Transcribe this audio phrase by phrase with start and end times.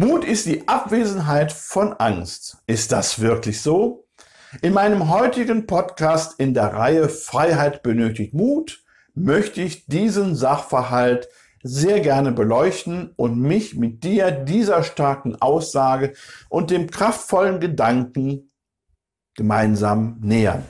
[0.00, 2.56] Mut ist die Abwesenheit von Angst.
[2.66, 4.08] Ist das wirklich so?
[4.62, 8.82] In meinem heutigen Podcast in der Reihe Freiheit benötigt Mut
[9.14, 11.28] möchte ich diesen Sachverhalt
[11.62, 16.14] sehr gerne beleuchten und mich mit dir dieser starken Aussage
[16.48, 18.50] und dem kraftvollen Gedanken
[19.34, 20.64] gemeinsam nähern.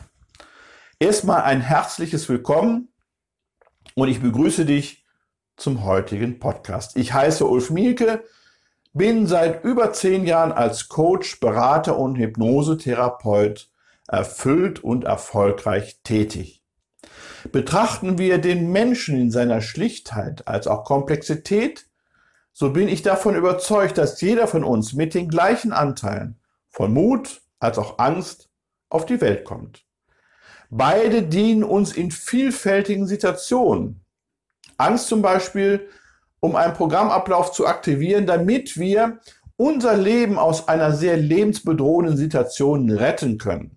[0.98, 2.88] Erstmal ein herzliches Willkommen
[3.94, 5.06] und ich begrüße dich
[5.56, 6.96] zum heutigen Podcast.
[6.96, 8.24] Ich heiße Ulf Mielke,
[8.92, 13.70] bin seit über zehn Jahren als Coach, Berater und Hypnosetherapeut
[14.08, 16.62] erfüllt und erfolgreich tätig.
[17.52, 21.86] Betrachten wir den Menschen in seiner Schlichtheit als auch Komplexität,
[22.52, 27.40] so bin ich davon überzeugt, dass jeder von uns mit den gleichen Anteilen von Mut
[27.58, 28.50] als auch Angst
[28.88, 29.84] auf die Welt kommt.
[30.68, 34.04] Beide dienen uns in vielfältigen Situationen.
[34.76, 35.88] Angst zum Beispiel
[36.40, 39.20] um einen Programmablauf zu aktivieren, damit wir
[39.56, 43.76] unser Leben aus einer sehr lebensbedrohenden Situation retten können.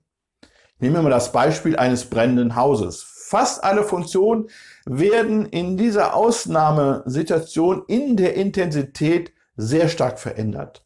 [0.80, 3.04] Nehmen wir mal das Beispiel eines brennenden Hauses.
[3.04, 4.48] Fast alle Funktionen
[4.86, 10.86] werden in dieser Ausnahmesituation in der Intensität sehr stark verändert.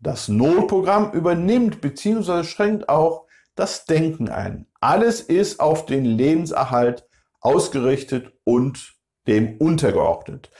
[0.00, 2.44] Das Notprogramm übernimmt bzw.
[2.44, 4.66] schränkt auch das Denken ein.
[4.80, 7.06] Alles ist auf den Lebenserhalt
[7.40, 8.94] ausgerichtet und
[9.26, 10.50] dem untergeordnet.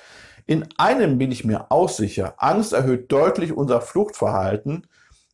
[0.47, 4.87] In einem bin ich mir auch sicher, Angst erhöht deutlich unser Fluchtverhalten,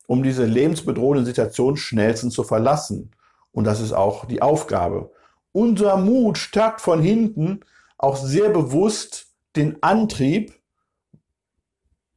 [0.07, 3.11] um diese lebensbedrohende Situation schnellstens zu verlassen.
[3.53, 5.11] Und das ist auch die Aufgabe.
[5.53, 7.61] Unser Mut stärkt von hinten
[7.97, 10.55] auch sehr bewusst den Antrieb,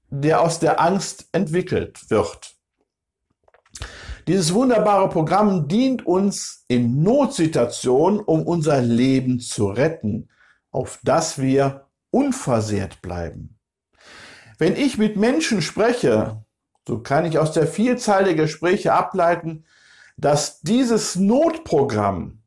[0.10, 2.56] der aus der Angst entwickelt wird.
[4.28, 10.30] Dieses wunderbare Programm dient uns in Notsituationen, um unser Leben zu retten,
[10.70, 13.58] auf das wir unversehrt bleiben.
[14.58, 16.46] Wenn ich mit Menschen spreche,
[16.88, 19.66] so kann ich aus der Vielzahl der Gespräche ableiten,
[20.18, 22.44] dass dieses Notprogramm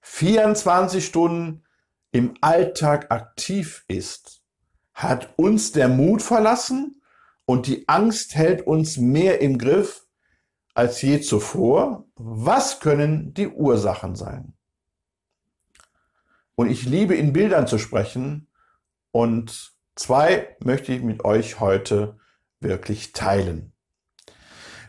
[0.00, 1.64] 24 Stunden
[2.12, 4.42] im Alltag aktiv ist.
[4.94, 7.02] Hat uns der Mut verlassen
[7.44, 10.06] und die Angst hält uns mehr im Griff
[10.74, 12.06] als je zuvor?
[12.16, 14.54] Was können die Ursachen sein?
[16.54, 18.49] Und ich liebe in Bildern zu sprechen,
[19.12, 22.18] und zwei möchte ich mit euch heute
[22.60, 23.72] wirklich teilen.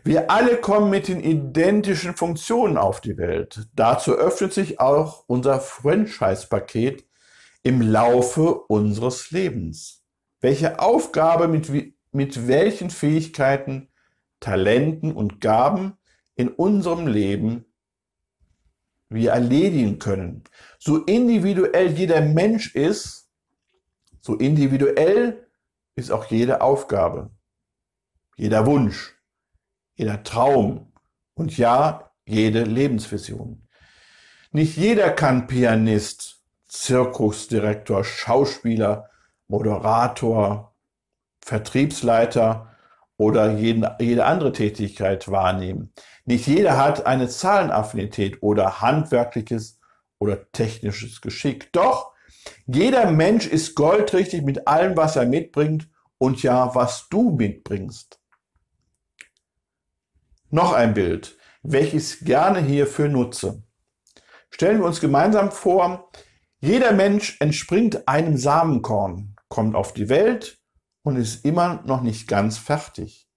[0.04, 3.68] Wir alle kommen mit den identischen Funktionen auf die Welt.
[3.76, 7.06] Dazu öffnet sich auch unser Franchise-Paket
[7.62, 10.04] im Laufe unseres Lebens.
[10.40, 11.70] Welche Aufgabe mit,
[12.12, 13.90] mit welchen Fähigkeiten,
[14.40, 15.98] Talenten und Gaben
[16.36, 17.66] in unserem Leben
[19.09, 20.44] wir erledigen können.
[20.80, 23.21] So individuell jeder Mensch ist,
[24.22, 25.48] so individuell
[25.96, 27.32] ist auch jede Aufgabe,
[28.38, 29.16] jeder Wunsch,
[29.96, 30.94] jeder Traum
[31.34, 33.68] und ja, jede Lebensvision.
[34.52, 39.09] Nicht jeder kann Pianist, Zirkusdirektor, Schauspieler,
[39.48, 40.76] Moderator,
[41.44, 42.76] Vertriebsleiter
[43.18, 45.94] oder jeden, jede andere Tätigkeit wahrnehmen.
[46.26, 49.80] Nicht jeder hat eine Zahlenaffinität oder handwerkliches
[50.20, 51.74] oder technisches Geschick.
[51.74, 52.10] Doch
[52.66, 58.19] jeder Mensch ist goldrichtig mit allem, was er mitbringt und ja, was du mitbringst.
[60.50, 63.63] Noch ein Bild, welches ich gerne hierfür nutze.
[64.50, 66.12] Stellen wir uns gemeinsam vor,
[66.59, 70.59] jeder Mensch entspringt einem Samenkorn, kommt auf die Welt
[71.03, 73.28] und ist immer noch nicht ganz fertig.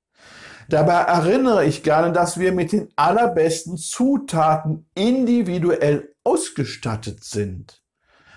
[0.69, 7.84] Dabei erinnere ich gerne, dass wir mit den allerbesten Zutaten individuell ausgestattet sind.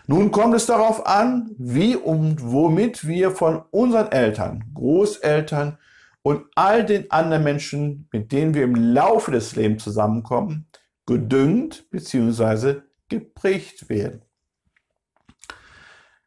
[0.10, 5.78] Nun kommt es darauf an, wie und womit wir von unseren Eltern, Großeltern
[6.22, 10.68] und all den anderen Menschen, mit denen wir im Laufe des Lebens zusammenkommen,
[11.06, 12.82] gedüngt bzw.
[13.10, 14.22] geprägt werden.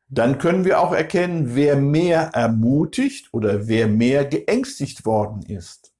[0.08, 5.94] Dann können wir auch erkennen, wer mehr ermutigt oder wer mehr geängstigt worden ist.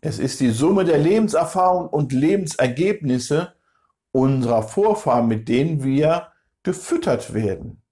[0.00, 3.53] Es ist die Summe der Lebenserfahrung und Lebensergebnisse,
[4.14, 6.28] unserer Vorfahren, mit denen wir
[6.62, 7.82] gefüttert werden.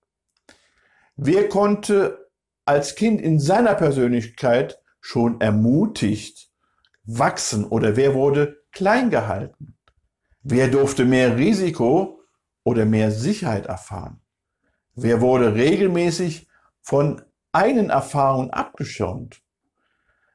[1.16, 2.30] Wer konnte
[2.64, 6.48] als Kind in seiner Persönlichkeit schon ermutigt
[7.04, 9.76] wachsen oder wer wurde klein gehalten?
[10.42, 12.20] Wer durfte mehr Risiko
[12.62, 14.20] oder mehr Sicherheit erfahren?
[14.94, 16.48] Wer wurde regelmäßig
[16.80, 17.20] von
[17.50, 19.42] eigenen Erfahrungen abgeschirmt?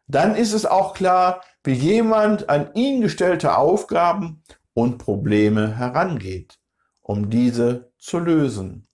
[0.07, 4.43] Dann ist es auch klar, wie jemand an ihn gestellte Aufgaben
[4.77, 6.59] und Probleme herangeht,
[7.01, 8.88] um diese zu lösen.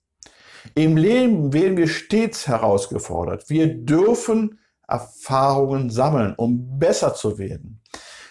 [0.74, 3.50] Im Leben werden wir stets herausgefordert.
[3.50, 4.58] Wir dürfen
[4.88, 7.82] Erfahrungen sammeln, um besser zu werden.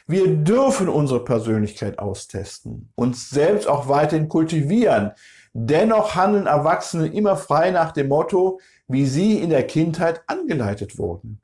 [0.08, 5.12] Wir dürfen unsere Persönlichkeit austesten, uns selbst auch weiterhin kultivieren.
[5.54, 11.40] Dennoch handeln Erwachsene immer frei nach dem Motto, wie sie in der Kindheit angeleitet wurden.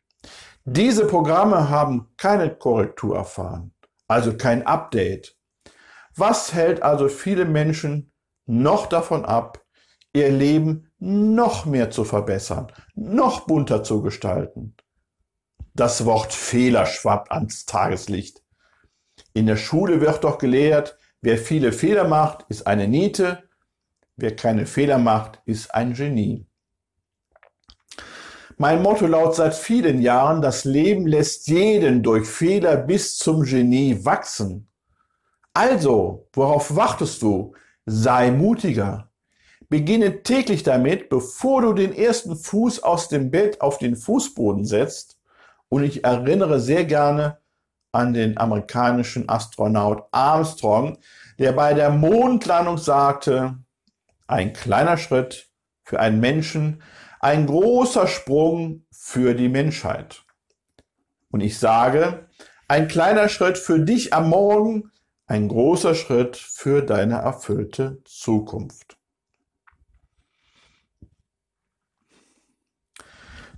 [0.65, 3.73] Diese Programme haben keine Korrektur erfahren,
[4.07, 5.38] also kein Update.
[6.19, 8.11] Was hält also viele Menschen
[8.45, 9.63] noch davon ab,
[10.11, 14.75] ihr Leben noch mehr zu verbessern, noch bunter zu gestalten?
[15.73, 18.43] Das Wort Fehler schwappt ans Tageslicht.
[19.33, 23.43] In der Schule wird doch gelehrt, wer viele Fehler macht, ist eine Niete,
[24.17, 26.45] wer keine Fehler macht, ist ein Genie.
[28.57, 34.03] Mein Motto lautet seit vielen Jahren, das Leben lässt jeden durch Fehler bis zum Genie
[34.03, 34.68] wachsen.
[35.53, 37.53] Also, worauf wartest du?
[37.85, 39.09] Sei mutiger.
[39.69, 45.19] Beginne täglich damit, bevor du den ersten Fuß aus dem Bett auf den Fußboden setzt.
[45.69, 47.37] Und ich erinnere sehr gerne
[47.91, 50.97] an den amerikanischen Astronaut Armstrong,
[51.37, 53.57] der bei der Mondlandung sagte,
[54.27, 55.49] ein kleiner Schritt
[55.83, 56.83] für einen Menschen,
[57.19, 60.23] ein großer Sprung für die Menschheit.
[61.31, 62.27] Und ich sage,
[62.67, 64.91] ein kleiner Schritt für dich am Morgen,
[65.29, 68.97] ein großer Schritt für deine erfüllte Zukunft.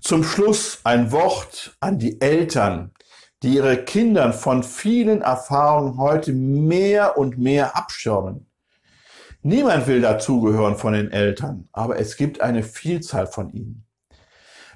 [0.01, 2.91] Zum Schluss ein Wort an die Eltern,
[3.41, 8.51] die ihre Kinder von vielen Erfahrungen heute mehr und mehr abschirmen.
[9.41, 13.88] Niemand will dazugehören von den Eltern, aber es gibt eine Vielzahl von ihnen.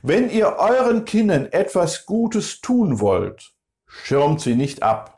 [0.01, 3.53] Wenn ihr euren Kindern etwas Gutes tun wollt,
[3.85, 5.14] schirmt sie nicht ab.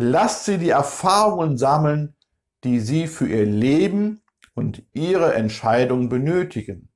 [0.00, 2.14] Lasst sie die Erfahrungen sammeln,
[2.62, 4.22] die sie für ihr Leben
[4.54, 6.88] und ihre Entscheidung benötigen.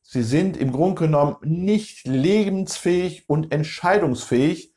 [0.00, 4.72] Sie sind im Grunde genommen nicht lebensfähig und entscheidungsfähig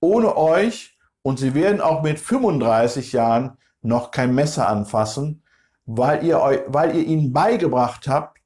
[0.00, 5.42] ohne euch und sie werden auch mit 35 Jahren noch kein Messer anfassen,
[5.86, 8.42] weil ihr, weil ihr ihnen beigebracht habt,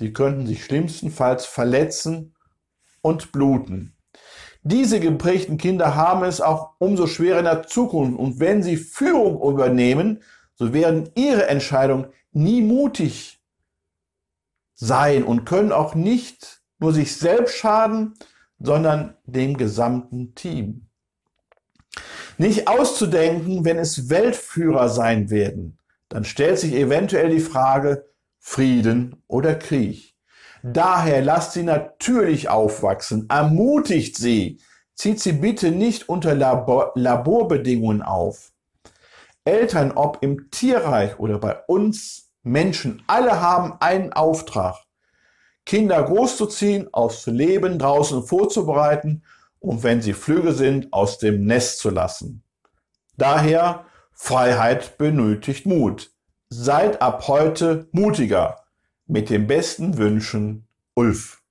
[0.00, 2.34] die könnten sich schlimmstenfalls verletzen
[3.00, 3.95] und bluten.
[4.68, 9.40] Diese geprägten Kinder haben es auch umso schwerer in der Zukunft und wenn sie Führung
[9.40, 10.24] übernehmen,
[10.56, 13.40] so werden ihre Entscheidungen nie mutig
[14.74, 18.14] sein und können auch nicht nur sich selbst schaden,
[18.58, 20.88] sondern dem gesamten Team.
[22.36, 25.78] Nicht auszudenken, wenn es Weltführer sein werden,
[26.08, 28.04] dann stellt sich eventuell die Frage
[28.40, 30.15] Frieden oder Krieg.
[30.68, 34.58] Daher lasst sie natürlich aufwachsen, ermutigt sie,
[34.94, 38.50] zieht sie bitte nicht unter Labor Laborbedingungen auf.
[39.44, 44.74] Eltern, ob im Tierreich oder bei uns Menschen, alle haben einen Auftrag,
[45.64, 49.22] Kinder großzuziehen, aufs Leben draußen vorzubereiten
[49.60, 52.42] und wenn sie Flüge sind, aus dem Nest zu lassen.
[53.16, 56.10] Daher, Freiheit benötigt Mut.
[56.48, 58.65] Seid ab heute mutiger.
[59.08, 61.45] Mit den besten Wünschen, Ulf.